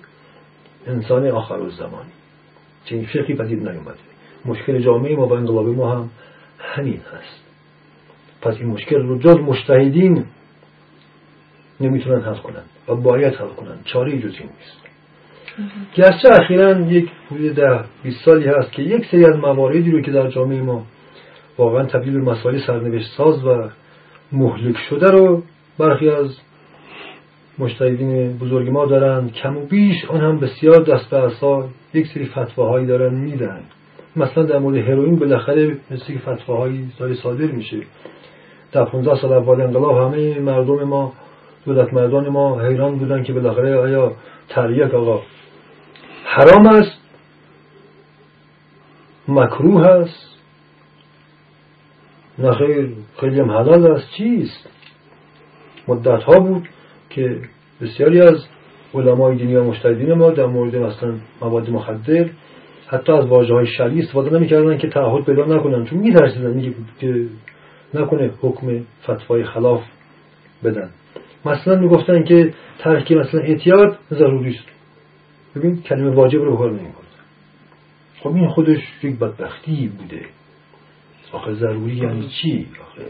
[0.86, 2.10] انسان آخر زمانی
[2.84, 3.98] چنین فقهی پدید نیومده.
[4.44, 6.10] مشکل جامعه ما و انقلاب ما هم
[6.58, 7.42] همین هست.
[8.42, 10.24] پس این مشکل رو جز مشتهدین
[11.80, 13.78] نمی‌تونن حل کنن و باید حل کنن.
[13.84, 14.91] چاره جز این نیست.
[15.94, 20.10] گرچه اخیرا یک حدود ده 20 سالی هست که یک سری از مواردی رو که
[20.10, 20.86] در جامعه ما
[21.58, 23.68] واقعا تبدیل به مسائل سرنوشت ساز و
[24.32, 25.42] مهلک شده رو
[25.78, 26.38] برخی از
[27.58, 29.32] مشتهدین بزرگ ما دارند.
[29.32, 33.60] کم و بیش آن هم بسیار دست به اصا یک سری فتواهایی دارن میدن.
[34.16, 37.76] مثلا در مورد هروئین بالاخره مثل فتواهایی داره صادر میشه.
[38.72, 41.12] در 15 سال اول انقلاب همه مردم ما
[41.66, 44.12] دولت مردان ما حیران بودن که بالاخره آیا
[44.48, 45.20] تریک آقا
[46.34, 47.00] حرام است
[49.28, 50.38] مکروه است.
[52.38, 52.88] نخیر
[53.20, 54.10] خیلی هم حلال است.
[54.16, 54.68] چیست؟
[55.88, 56.68] مدت ها بود
[57.10, 57.40] که
[57.80, 58.46] بسیاری از
[58.94, 62.28] علمای دینی و مشتهدین ما در مورد مثلا مواد مخدر
[62.86, 67.26] حتی از واجه های شرعی استفاده نمی‌کردن که تعهد پیدا نکنن چون میترسیدن که
[67.94, 69.82] نکنه حکم فتوای خلاف
[70.64, 70.90] بدن.
[71.44, 74.81] مثلا می‌گفتن که ترک مثلا اعتیاد ضروری است.
[75.56, 77.12] ببین کلمه واجب رو بکار نمی‌برد
[78.20, 80.26] خب این خودش یک بدبختی بوده.
[81.32, 83.02] آخه ضروری یعنی چی؟ آخه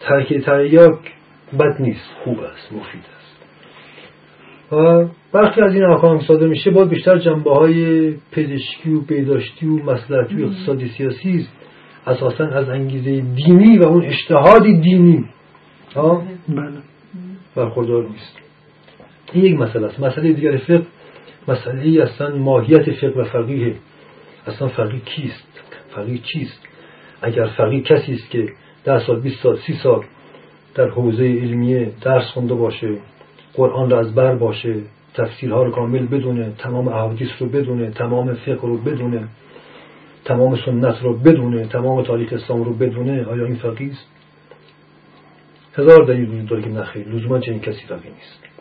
[0.00, 0.98] ترک تریاک
[1.58, 3.36] بد نیست خوب است مفید است.
[4.72, 9.76] و برخی از این احکام صادر میشه باید بیشتر جنبه های پزشکی و بهداشتی و
[9.76, 11.52] مسلحتی و اقتصادی سیاسی است
[12.06, 15.24] اساسا از انگیزه دینی و اون اجتهاد دینی.
[16.48, 16.72] بله.
[17.56, 18.45] برخوردار نیست.
[19.32, 20.00] این یک مسئله است.
[20.00, 20.86] مسئله دیگر فقه
[21.48, 23.74] مسئله اصلا ماهیت فقه و فقیه
[24.46, 25.48] اصلا فقیه کیست؟
[25.94, 26.60] فقیه چیست؟
[27.22, 28.48] اگر فقیه کسی است که
[28.84, 30.04] ده سال 20 سال سی سال
[30.74, 32.88] در حوزه علمیه درس خونده باشه
[33.54, 34.74] قرآن را از بر باشه
[35.14, 39.28] تفسیرها رو کامل بدونه تمام احادیث رو بدونه تمام فقه رو بدونه
[40.24, 44.06] تمام سنت رو بدونه تمام تاریخ اسلام رو بدونه آیا این فقیه است؟
[45.74, 47.08] هزار دلیل وجود داره که نخیر.
[47.08, 48.55] لزوما چنین کسی فقیه نیست.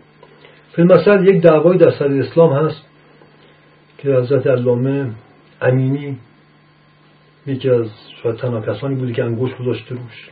[0.76, 2.82] فیلم یک دعوای در سر اسلام هست
[3.98, 5.12] که حضرت علامه
[5.62, 6.18] امینی
[7.48, 7.88] یکی از
[8.24, 10.30] شاید تنها کسانی بودی که انگوش گذاشته روش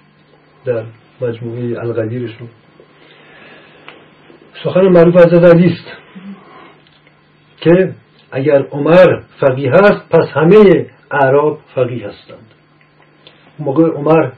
[0.66, 0.84] در
[1.22, 2.48] مجموعه القدیرشون
[4.64, 5.92] سخن معروف از علی است
[7.58, 7.94] که
[8.32, 12.54] اگر عمر فقیه هست پس همه اعراب فقیه هستند.
[13.60, 14.32] موقع عمر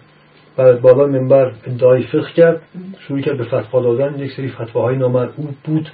[0.58, 2.62] بعد بالا منبر ادعای فقه کرد
[3.08, 5.30] شروع کرد به فتوا دادن یک سری فتواهای نامرئی
[5.64, 5.90] بود.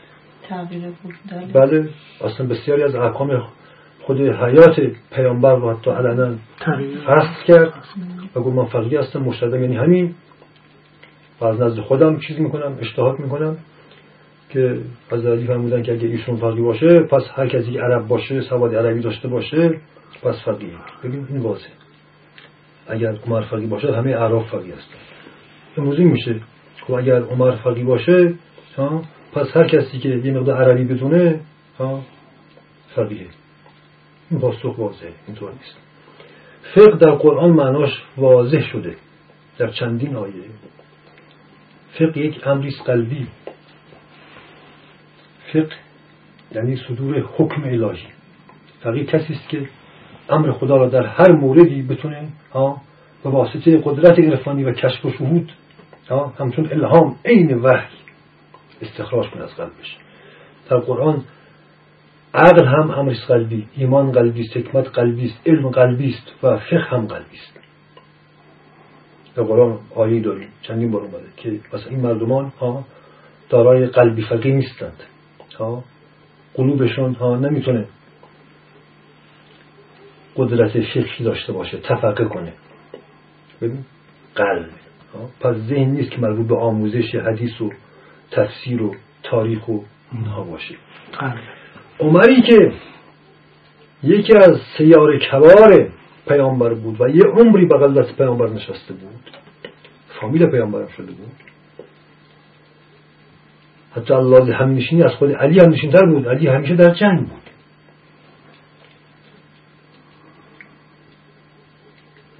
[1.53, 1.89] بله
[2.21, 3.43] اصلا بسیاری از احکام
[4.01, 4.79] خود حیات
[5.11, 6.35] پیامبر رو حتی علنا
[7.05, 7.73] فصل کرد
[8.35, 10.15] و گفت من فقیه هستم مشتدم یعنی همین.
[11.41, 13.57] و از نزد خودم چیز می‌کنم اشتهاد می‌کنم
[14.49, 14.77] که
[15.11, 19.01] از علی فرمودن که اگه ایشون فقیه باشه پس هر کسی عرب باشه سواد عربی
[19.01, 19.79] داشته باشه
[20.23, 20.69] پس فقیه
[21.03, 21.80] ببین این واضحه.
[22.91, 24.97] اگر عمر فقیه باشه همه عرب فقیه هستن
[25.77, 26.41] امروز میشه.
[26.81, 28.33] خب اگر عمر فقیه باشه
[29.33, 31.39] پس هر کسی که یه مقدار عربی بدونه
[32.95, 33.27] فقیه
[34.31, 35.13] این پاسخ واضحه.
[35.27, 35.77] اینطور نیست.
[36.75, 38.95] فقه در قرآن معناش واضح شده.
[39.57, 40.33] در چندین آیه.
[41.93, 43.27] فقه یک امریس قلبی.
[45.53, 45.75] فقه
[46.51, 48.07] یعنی صدور حکم الهی.
[48.83, 49.69] فقیه کسی است که
[50.31, 52.81] امر خدا را در هر موردی بتونه ها
[53.23, 55.51] به واسطه قدرت عرفانی و کشف و شهود
[56.39, 57.97] همچون الهام عین وحی
[58.81, 59.97] استخراج کنه از قلبش.
[60.69, 61.23] در قرآن
[62.33, 66.77] عقل هم امرش قلبی ایمان قلبی است حکمت قلبی است علم قلبی است و فقه
[66.77, 67.59] هم قلبی است.
[69.35, 72.83] در قرآن آیه داریم چندین بار اومده که مثلا این مردمان ها
[73.49, 75.03] دارای قلبی فقی نیستند
[75.59, 75.83] ها
[76.53, 77.85] قلوبشون ها نمی‌تونه
[80.35, 82.53] قدرت فقهی داشته باشه تفقه کنه.
[83.61, 83.85] ببین
[84.35, 84.69] قلب.
[85.39, 87.71] پس ذهن نیست که مربوط به آموزش حدیث و
[88.31, 89.79] تفسیر و تاریخ و
[90.11, 90.75] اینها باشه.
[91.99, 92.73] عمری که
[94.03, 95.89] یکی از سیار کبار
[96.27, 99.31] پیامبر بود و یه عمری بغل دست پیامبر نشسته بود
[100.21, 101.31] فامیل پیامبرم شده بود.
[103.95, 106.27] حتی الله همنشینی از خود علی هم نشینتر بود.
[106.27, 107.50] علی همیشه در جنگ بود.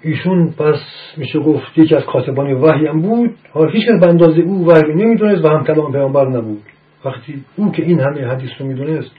[0.04, 0.80] ایشون پس
[1.18, 3.36] میشه گفت یکی از کاتبان وحی هم بود.
[3.54, 6.64] حالا هیچ به اندازه او وحی نمی‌دونست و هم کلام پیامبر نبود.
[7.06, 9.12] وقتی او که این همه حدیث رو می‌دونست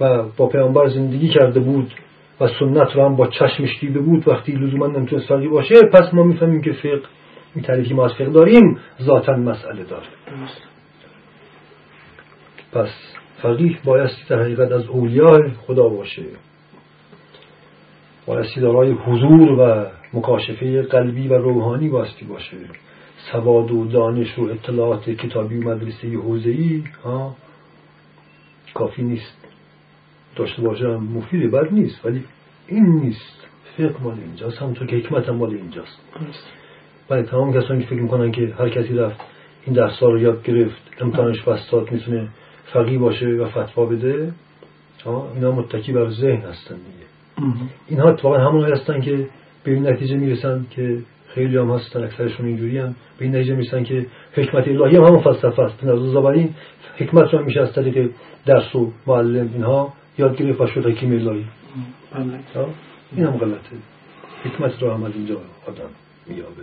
[0.00, 1.92] و با پیامبر زندگی کرده بود
[2.40, 6.22] و سنت رو هم با چشمش دیده بود وقتی لزوما نمی‌تونست فقیه باشه پس ما
[6.22, 7.02] می‌فهمیم که فقه
[7.54, 10.06] این تعریفی ما از فقه داریم ذاتا مسئله داره.
[12.72, 12.88] پس
[13.42, 16.22] فقیه بایستی در حقیقت از اولیاء خدا باشه.
[18.26, 22.56] بایستی دارای حضور و مکاشفه قلبی و روحانی باستی باشه.
[23.32, 27.36] سواد و دانش و اطلاعات کتابی و مدرسه حوزه‌ای ها
[28.74, 29.46] کافی نیست.
[30.36, 32.24] داشته باشه مفید بد نیست ولی
[32.66, 33.46] این نیست.
[33.76, 36.00] فقه مال اینجاست همونطور که حکمت هم مال اینجاست.
[37.10, 39.20] ولی تمام کسانی که فکر می‌کنن که هر کسی رفت
[39.66, 42.28] این درس رو یاد گرفت امتحانش بستاد می‌تونه
[42.72, 44.32] فقی باشه و فتوا بده
[45.34, 47.15] اینا متکی بر ذهن هستن دیگه.
[47.88, 49.28] اینها اتفاقا همون هستن که
[49.64, 52.94] به این نتیجه می‌رسن که خیلی هم هستن اکثرشون اینجوری هم.
[53.18, 55.80] به این نتیجه می‌رسن که حکمت الهی هم همون فلسفه است.
[55.80, 56.54] به این
[56.96, 58.10] حکمت رو میشه از طریق
[58.46, 61.44] درس و معلم اینها یاد گرفت و شد حکیم الهی.
[62.14, 62.40] بله.
[63.12, 63.76] این هم غلطه.
[64.44, 65.90] حکمت رو عمل اینجا آدم
[66.26, 66.62] میابه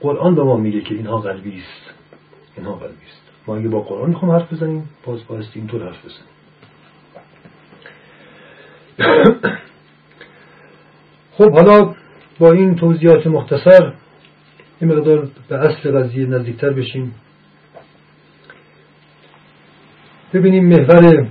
[0.00, 1.94] قرآن به ما میگه که اینها قلبی است.
[2.56, 3.22] اینها قلبی است.
[3.46, 6.26] ما اگه با قرآن می‌خوام حرف بزنیم باز بایستی اینطور حرف بزنیم.
[11.38, 11.94] خب حالا
[12.38, 13.92] با این توضیحات مختصر
[14.80, 17.14] این مقدار به اصل قضیه نزدیکتر بشیم.
[20.34, 21.28] ببینیم محور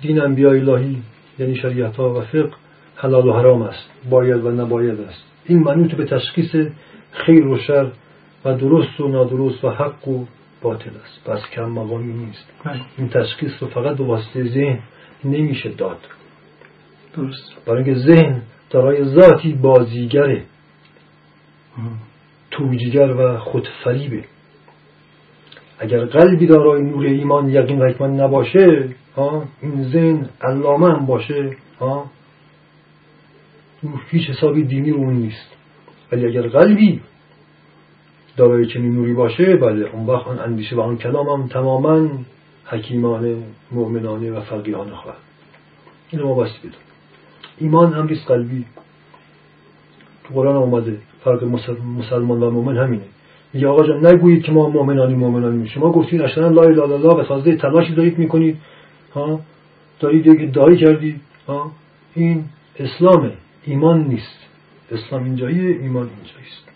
[0.00, 1.02] دین انبیاء الهی
[1.38, 2.50] یعنی شریعت ها و فقه
[2.96, 3.90] حلال و حرام است.
[4.10, 5.24] باید و نباید است.
[5.44, 6.56] این منوط به تشخیص
[7.12, 7.90] خیر و شر
[8.44, 10.24] و درست و نادرست و حق و
[10.62, 11.24] باطل است.
[11.24, 12.46] پس کم مقامی نیست.
[12.64, 12.80] بله.
[12.98, 14.78] این تشخیص رو فقط به واسطه ذهن
[15.24, 15.98] نمیشه داد.
[17.16, 17.66] درست.
[17.66, 20.44] برای اینکه ذهن دارای ذاتی بازیگره.
[22.50, 24.24] توجیگر و خودفریبه.
[25.78, 28.88] اگر قلبی دارای نور ایمان یقین و نباشه
[29.62, 31.56] این ذهن علامه هم باشه
[34.10, 35.56] هیچ حسابی دینی رو نیست.
[36.12, 37.00] ولی اگر قلبی
[38.36, 42.08] دارای چنین نوری باشه بله اون وقت آن اندیشه و آن کلام هم تماما
[42.64, 43.42] حکیمانه
[43.72, 45.18] مؤمنانه و فقیهانه خواهد.
[46.10, 46.89] اینو ما باستی بدون
[47.60, 48.64] ایمان امریز قلبی
[50.24, 51.44] تو قرآن آمده فرق
[51.98, 53.02] مسلمان و مؤمن همینه.
[53.52, 57.24] میگه آقا جان نگویید که ما مؤمنانی مؤمنانی شما گفتید اشترا لا اله الا الله
[57.24, 58.56] تازه تلاشی دارید می‌کنید.
[59.14, 59.40] ها؟
[60.00, 61.20] دارید یک دایی کردید.
[61.48, 61.70] ها؟
[62.14, 62.44] این
[62.78, 63.32] اسلامه.
[63.64, 64.46] ایمان نیست.
[64.92, 66.68] اسلام اینجاییه ایمان اینجاییست.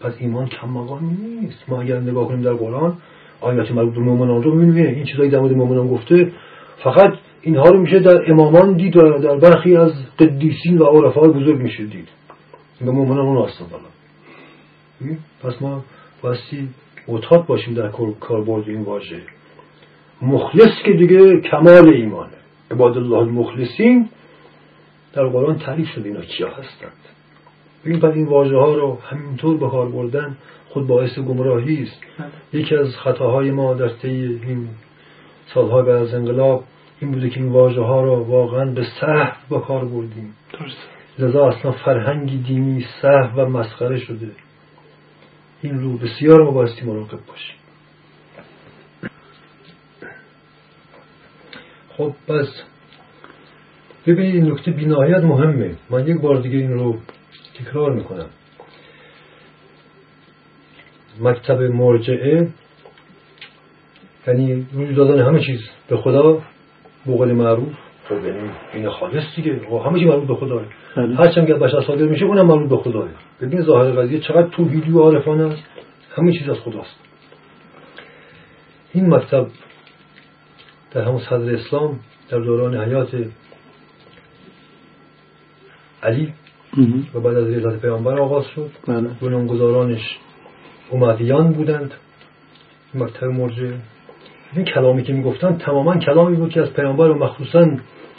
[0.00, 1.64] پس ایمان کم مقامی نیست.
[1.68, 2.96] ما اگر نگاه کنیم در قرآن
[3.40, 4.94] آیات مربوط به مؤمنان رو می‌بینیم.
[4.94, 6.32] این چیزایی در مورد مؤمنان گفته
[6.78, 11.60] فقط اینها رو میشه در امامان دید و در برخی از قدیسین و عرفای بزرگ
[11.60, 12.08] میشه دید.
[12.80, 13.64] به مؤمنان اون هستن
[15.42, 15.84] پس ما
[16.22, 16.68] باستی
[17.08, 17.88] اتحاد باشیم در
[18.20, 19.22] کاربرد این واژه.
[20.22, 22.32] مخلص که دیگه کمال ایمانه.
[22.70, 24.08] عباد الله المخلصین
[25.12, 26.92] در قرآن تعریف شده اینا کیا هستند.
[27.84, 30.36] ببین پس این واژه ها رو همینطور به کار بردن
[30.68, 32.00] خود باعث گمراهی است.
[32.18, 32.62] بله.
[32.62, 34.68] یکی از خطاهای ما در طی این
[35.54, 36.64] سالهای بعد از انقلاب
[37.02, 40.34] این بوده که این واژه ها رو واقعا به صحف به کار بردیم.
[41.18, 44.30] لذا اصلا فرهنگی دینی صحف و مسخره شده.
[45.62, 47.56] این رو بسیار ما بایستی مراقب باشیم.
[51.88, 52.62] خب پس
[54.06, 55.76] ببینید این نکته بینایت مهمه.
[55.90, 56.98] من یک بار دیگه این رو
[57.54, 58.28] تکرار می‌کنم.
[61.20, 62.48] مکتب مرجعه
[64.26, 66.42] یعنی روی دادن همه چیز به خدا.
[67.06, 67.72] بقول معروف.
[68.08, 69.60] خب یعنی این خالص دیگه.
[69.68, 70.62] خب همه چیز مربوط به خداه
[70.96, 71.16] بله.
[71.16, 73.08] هرچند که بشر صادر میشه اونم مربوط به خداه
[73.40, 75.62] ببین ظاهر قضیه چقدر توحیدی و عارفانه است.
[76.16, 76.96] همه چیز از خداست.
[78.92, 79.46] این مکتب
[80.90, 83.14] در همون صدر اسلام در دوران حیات
[86.02, 86.32] علی
[87.14, 88.70] و بعد از ریزت پیامبر آغاز شد.
[88.86, 89.10] بله.
[89.22, 90.18] بنیانگذارانش
[90.92, 91.94] امویان بودند.
[92.94, 93.72] مکتب مرجع.
[94.56, 97.66] این کلامی که می‌گفتن تماما کلامی بود که از پیامبر و مخصوصا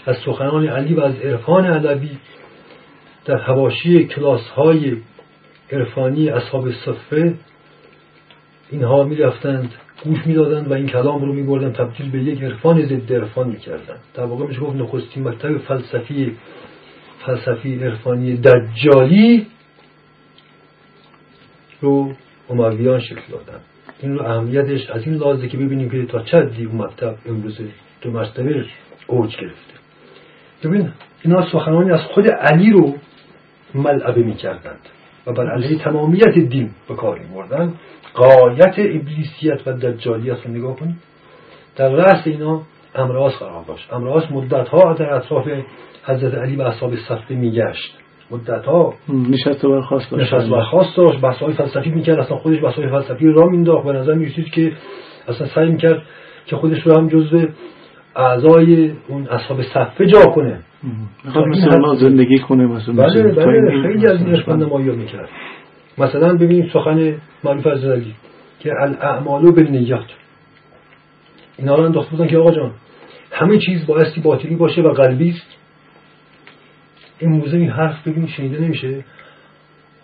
[0.05, 2.17] از سخنان علی و از عرفان علوی
[3.25, 4.97] در هواشی کلاس های
[5.71, 7.33] عرفانی اصحاب صفه
[8.71, 13.47] اینها می‌رفتند گوش می‌دادند و این کلام رو میبردن تبدیل به یک عرفان ضد عرفان
[13.47, 13.99] می‌کردند.
[14.13, 16.37] در واقع میشه گفت نخستین مکتب فلسفی
[17.25, 19.47] فلسفی عرفانی دجالی
[21.81, 22.13] رو
[22.49, 23.59] امویان شکل دادن.
[24.03, 27.59] این رو اهمیتش از این لازه که ببینیم که تا چه حدی اون مکتب امروز
[28.01, 28.65] دو مرتبه
[29.07, 29.73] اوج گرفته.
[30.63, 32.95] ببین اینا سخنانی از خود علی رو
[33.75, 34.79] ملعبه می‌کردند
[35.27, 37.73] و بر علیه تمامیت دین به کار بردن
[38.13, 40.95] قایت ابلیسیت و دجالیت رو نگاه کنید.
[41.75, 42.61] در رأس اینا
[42.95, 43.93] امراض قرار داشت.
[43.93, 45.47] امراض مدت ها در اطراف
[46.03, 47.97] حضرت علی و اصحاب صفه میگشت.
[48.33, 48.93] مدت ها
[49.29, 50.33] نشست و برخواست داشت.
[50.33, 51.21] نشست و برخواست داشت.
[51.21, 52.19] بحث های فلسفی می‌کرد.
[52.19, 54.71] اصلا خودش بحث های فلسفی را مینداخت به نظر می‌رسید که
[55.27, 56.01] اصلا سعی می‌کرد
[56.45, 57.47] که خودش رو هم جزو
[58.15, 60.59] اعضای اون اصحاب صفه جا کنه.
[61.33, 63.81] خب مثلا زندگی کنه مثلا بله بله.
[63.81, 65.29] خیلی از این اشکان نمایی می‌کرد.
[65.97, 68.15] مثلا ببینیم سخن معروف از علی
[68.59, 70.05] که الاعمالو بالنیات.
[71.57, 72.71] اینا رو انداخت بودن که آقا جان
[73.31, 75.57] همه چیز بایستی باطلی باشه و قلبی است.
[77.19, 79.05] این موزه این حرف ببین شنیده نمیشه.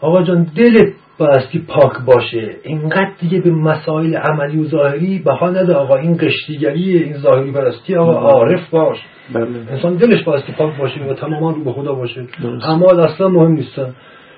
[0.02, 2.56] آقا جان دلت بایستی پاک باشه.
[2.64, 5.96] اینقدر دیگه به مسائل عملی و ظاهری بها نده آقا.
[5.96, 7.96] این قشتیگری این ظاهری پرستی.
[7.96, 8.98] آقا عارف باش.
[9.34, 9.48] بله.
[9.72, 12.28] انسان دلش بایستی پاک باشه و تماما رو به خدا باشه.
[12.64, 13.94] اما اصلا مهم نیستن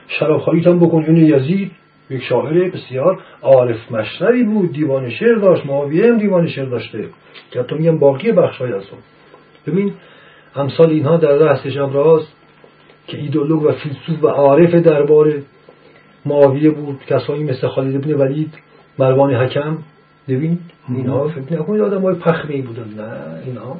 [0.08, 1.72] شراب هم بکن این یزید.
[2.10, 4.74] یک شاعر بسیار عارف مشربی بود.
[4.74, 5.66] دیوان شعر داشت.
[5.66, 7.06] معاویه هم دیوان شعر داشته.
[7.52, 9.02] که تو میگم باقی بخشای از اون.
[9.68, 9.94] ببین
[10.56, 12.22] امثال اینها در رأسش امراض
[13.12, 15.34] که ایدولوگ و فیلسوف و عارف دربار
[16.26, 18.54] معاویه بود کسایی مثل خالد ابن ولید
[19.00, 19.78] مروان حکم
[20.28, 20.60] ببین
[20.90, 23.78] اینها فکر نکنید آدم های پخمی بودن نه اینها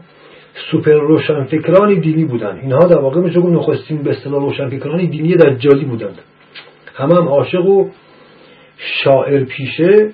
[0.72, 2.60] سوپر روشنفکرانی دینی بودن.
[2.60, 6.20] اینها در واقع میشه گفت نخستین به اصطلاح روشنفکرانی دینی دجالی بودند
[6.96, 7.90] هم هم عاشق و
[8.78, 10.12] شاعر پیشه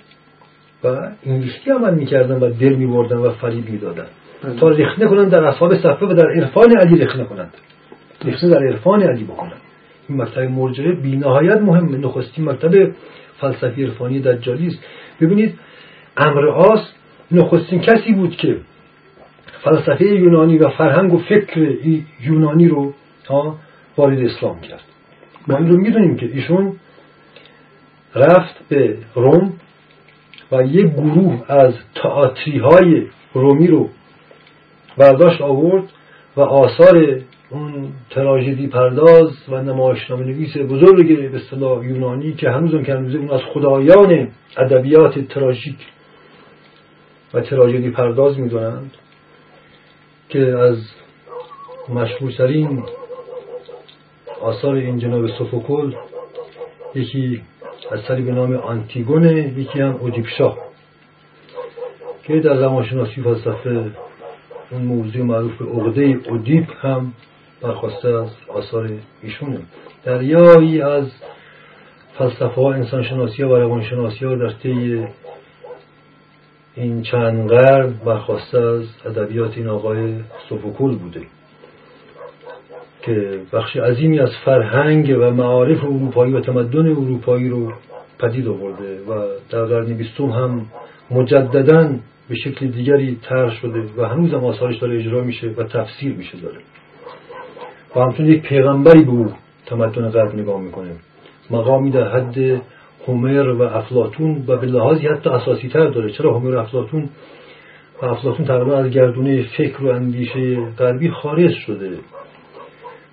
[0.84, 0.88] و
[1.26, 4.06] انگلیسی عمل می‌کردن و دل میبردن و فریب می‌دادن.
[4.44, 4.60] بله.
[4.60, 7.54] تا رخنه کنند در اصحاب صفه و در عرفان علی رخنه کنند
[8.26, 9.62] رخنه در عرفان علی بکنند
[10.10, 11.98] این مکتب مرجعه بی نهایت مهمه.
[11.98, 12.92] نخستین مکتب
[13.42, 14.80] فلسفی عرفانی دجالی است.
[15.22, 15.60] ببینید
[16.18, 16.92] امر آس
[17.32, 18.58] نخستین کسی بود که
[19.64, 21.78] فلسفه یونانی و فرهنگ و فکر
[22.22, 22.94] یونانی رو
[23.98, 24.84] وارد اسلام کرد.
[25.48, 26.74] ما این رو می‌دونیم که ایشون
[28.16, 29.54] رفت به روم
[30.52, 33.90] و یک گروه از تئاتری های رومی رو
[34.98, 35.84] برداشت آورد
[36.36, 42.94] و آثار اون تراژدی پرداز و نمایشنامه نویس بزرگ به اصطلاح یونانی که هنوزم که
[42.94, 44.28] هنوز اون از خدایان
[44.58, 45.78] ادبیات تراژیک
[47.34, 48.92] و تراژدی پرداز می‌دونند
[50.30, 50.78] که از
[51.90, 52.84] مشهورترین
[54.42, 55.94] آثار این جناب سوفوکل
[56.96, 57.42] یکی
[57.92, 60.58] اثری به نام آنتیگونه یکی هم اودیپشا
[62.24, 63.92] که در زمانشناسی فلسفه
[64.72, 67.14] اون موضوع معروف به عقده اودیپ هم
[67.62, 68.90] برخواسته از آثار
[69.24, 69.60] ایشونه
[70.06, 71.08] دریایی از
[72.18, 75.06] فلسفه ها انسانشناسی و روانشناسی ها در طی
[76.76, 80.14] این چند قرن برخواسته از ادبیات این آقای
[80.50, 81.22] سوفوکل بوده
[83.02, 87.74] که بخش عظیمی از فرهنگ و معارف اروپایی و تمدن اروپایی رو
[88.20, 90.66] پدید آورده و در قرن بیستم هم
[91.12, 91.96] مجددا
[92.30, 96.38] به شکل دیگری طرح شده و هنوز هم آثارش داره اجرا میشه و تفسیر میشه
[96.38, 96.58] داره.
[97.96, 99.32] و همچون یک پیغمبری به او
[99.66, 100.92] تمدن غرب نگاه می‌کنه.
[101.50, 102.62] مقامی در حد
[103.08, 106.12] هومر و افلاتون و به لحاظی حتی اساسی تر داره.
[106.12, 107.10] چرا هومر و افلاتون
[108.02, 111.90] و افلاتون تقریبا از گردونه فکر و اندیشه غربی خارج شده.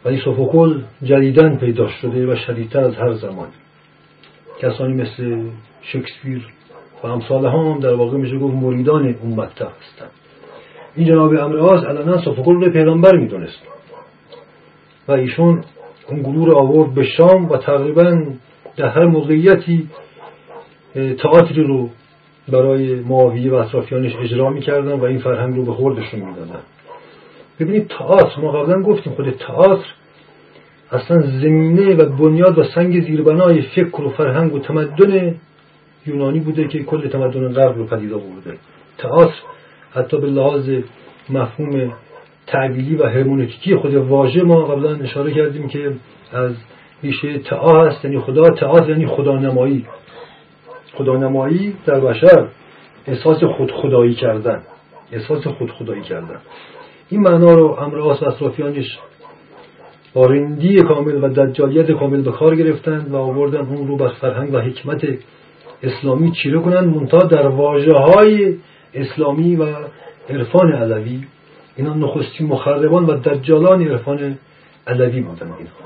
[0.04, 3.48] ولی سوفوکل جدیدن پیدا شده و شدیدتر از هر زمان.
[4.60, 5.42] کسانی مثل
[5.82, 6.46] شکسپیر
[7.02, 10.10] و امثال هم در واقع میشه گفت مریدان اون مکتب هستند.
[10.96, 13.62] این جناب امرآز علنا سوفوکل رو پیغمبر می‌دونست.
[15.08, 15.64] و ایشون
[16.08, 18.22] اون گروه رو آورد به شام و تقریبا
[18.76, 19.88] در هر موقعیتی
[20.94, 21.88] تئاتری رو
[22.48, 26.60] برای معاویه و اطرافیانش اجرا می‌کردن و این فرهنگ رو به خوردشون می‌دادن.
[27.60, 29.86] ببینید تئاتر ما قبلا گفتیم خود تئاتر
[30.92, 35.34] اصلا زمینه و بنیاد و سنگ زیربنای فکر و فرهنگ و تمدن
[36.06, 38.58] یونانی بوده که کل تمدن غرب رو پدید آورده.
[38.98, 39.34] تئاتر
[39.92, 40.70] حتی به لحاظ
[41.30, 41.92] مفهوم
[42.46, 45.92] تعبیلی و هرمونتیکی خود واژه ما قبلا اشاره کردیم که
[46.32, 46.52] از
[47.02, 49.86] ریشه تعا هست یعنی خدا تعا یعنی خدا نمایی
[50.94, 52.48] خدا نمایی در بشر
[53.06, 54.62] احساس خود خدایی کردن
[55.12, 56.40] احساس خود خدایی کردن.
[57.10, 58.98] این معنا رو امر آس و اطرافیانش
[60.14, 60.28] با
[60.88, 65.04] کامل و دجالیت کامل به کار گرفتند و آوردن اون رو بر فرهنگ و حکمت
[65.82, 68.56] اسلامی چیره کنند منتها در واجه های
[68.94, 69.66] اسلامی و
[70.30, 71.20] عرفان علوی
[71.76, 74.38] اینا نخستی مخربان و دجالان عرفان
[74.86, 75.84] علوی بودن اینها.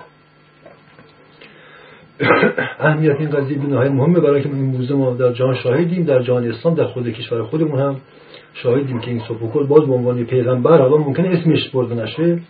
[2.78, 6.48] اهمیت این قضیه بینهای مهمه برای که این موزه ما در جهان شاهدیم در جهان
[6.48, 7.96] اسلام در خود کشور خودمون هم
[8.54, 12.40] شاهدیم که این سوفوکل باز به عنوان پیغمبر حالا ممکنه اسمش برده نشه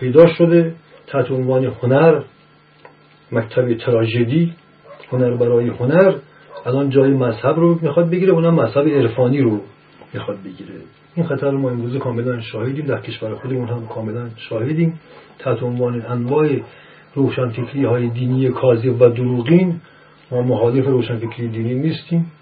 [0.00, 0.74] پیدا شده
[1.06, 2.22] تحت عنوان هنر
[3.32, 4.52] مکتب تراژدی
[5.12, 6.14] هنر برای هنر.
[6.66, 9.60] الان جای مذهب رو می‌خواد بگیره اونم مذهب عرفانی رو
[10.14, 10.74] می‌خواد بگیره.
[11.14, 12.86] این خطر رو ما امروز کاملا شاهدیم.
[12.86, 15.00] در کشور خودمون هم کاملا شاهدیم.
[15.38, 16.48] تحت عنوان انواع
[17.14, 19.80] روشنفکری های دینی کاذب و دروغین
[20.30, 22.32] ما مخالف روشنفکری دینی نیستیم.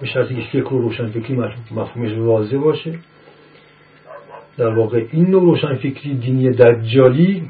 [0.00, 1.36] به شرطی که فکر و روشنفکری
[1.70, 2.98] مفهومش واضح باشه.
[4.58, 7.42] در واقع این نوع روشنفکری دینی دجالی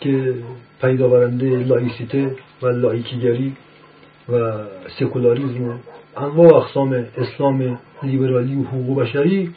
[0.00, 0.34] که
[0.80, 3.52] پیدا برنده لایسیته و لایکیگری
[4.28, 4.52] و
[4.98, 5.72] سکولاریزم و
[6.16, 9.54] انواع اقسام اسلام لیبرالی و حقوق بشری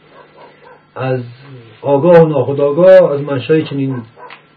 [0.96, 4.02] خودآگاه و ناخودآگاه از منشأ چنین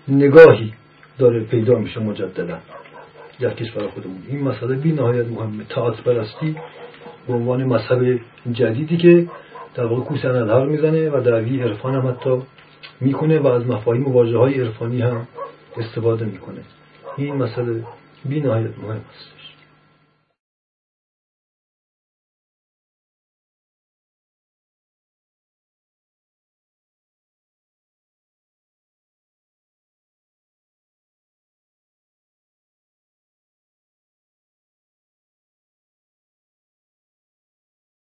[0.08, 0.72] نگاهی
[1.18, 2.58] داره پیدا میشه مجددا
[3.40, 4.18] در کشور خودمون.
[4.28, 5.64] این مسئله بی نهایت مهمه.
[5.68, 6.56] طاغوت پرستی
[7.26, 8.20] به عنوان مذهب
[8.52, 9.26] جدیدی که
[9.74, 12.42] در واقع کوس اناالحق می‌زنه و دعوی عرفان هم حتی
[13.00, 15.28] می‌کنه و از مفاهیم واژه های عرفانی هم
[15.76, 16.60] استفاده می‌کنه.
[17.16, 17.82] این مسئله
[18.24, 19.33] بی نهایت مهم است.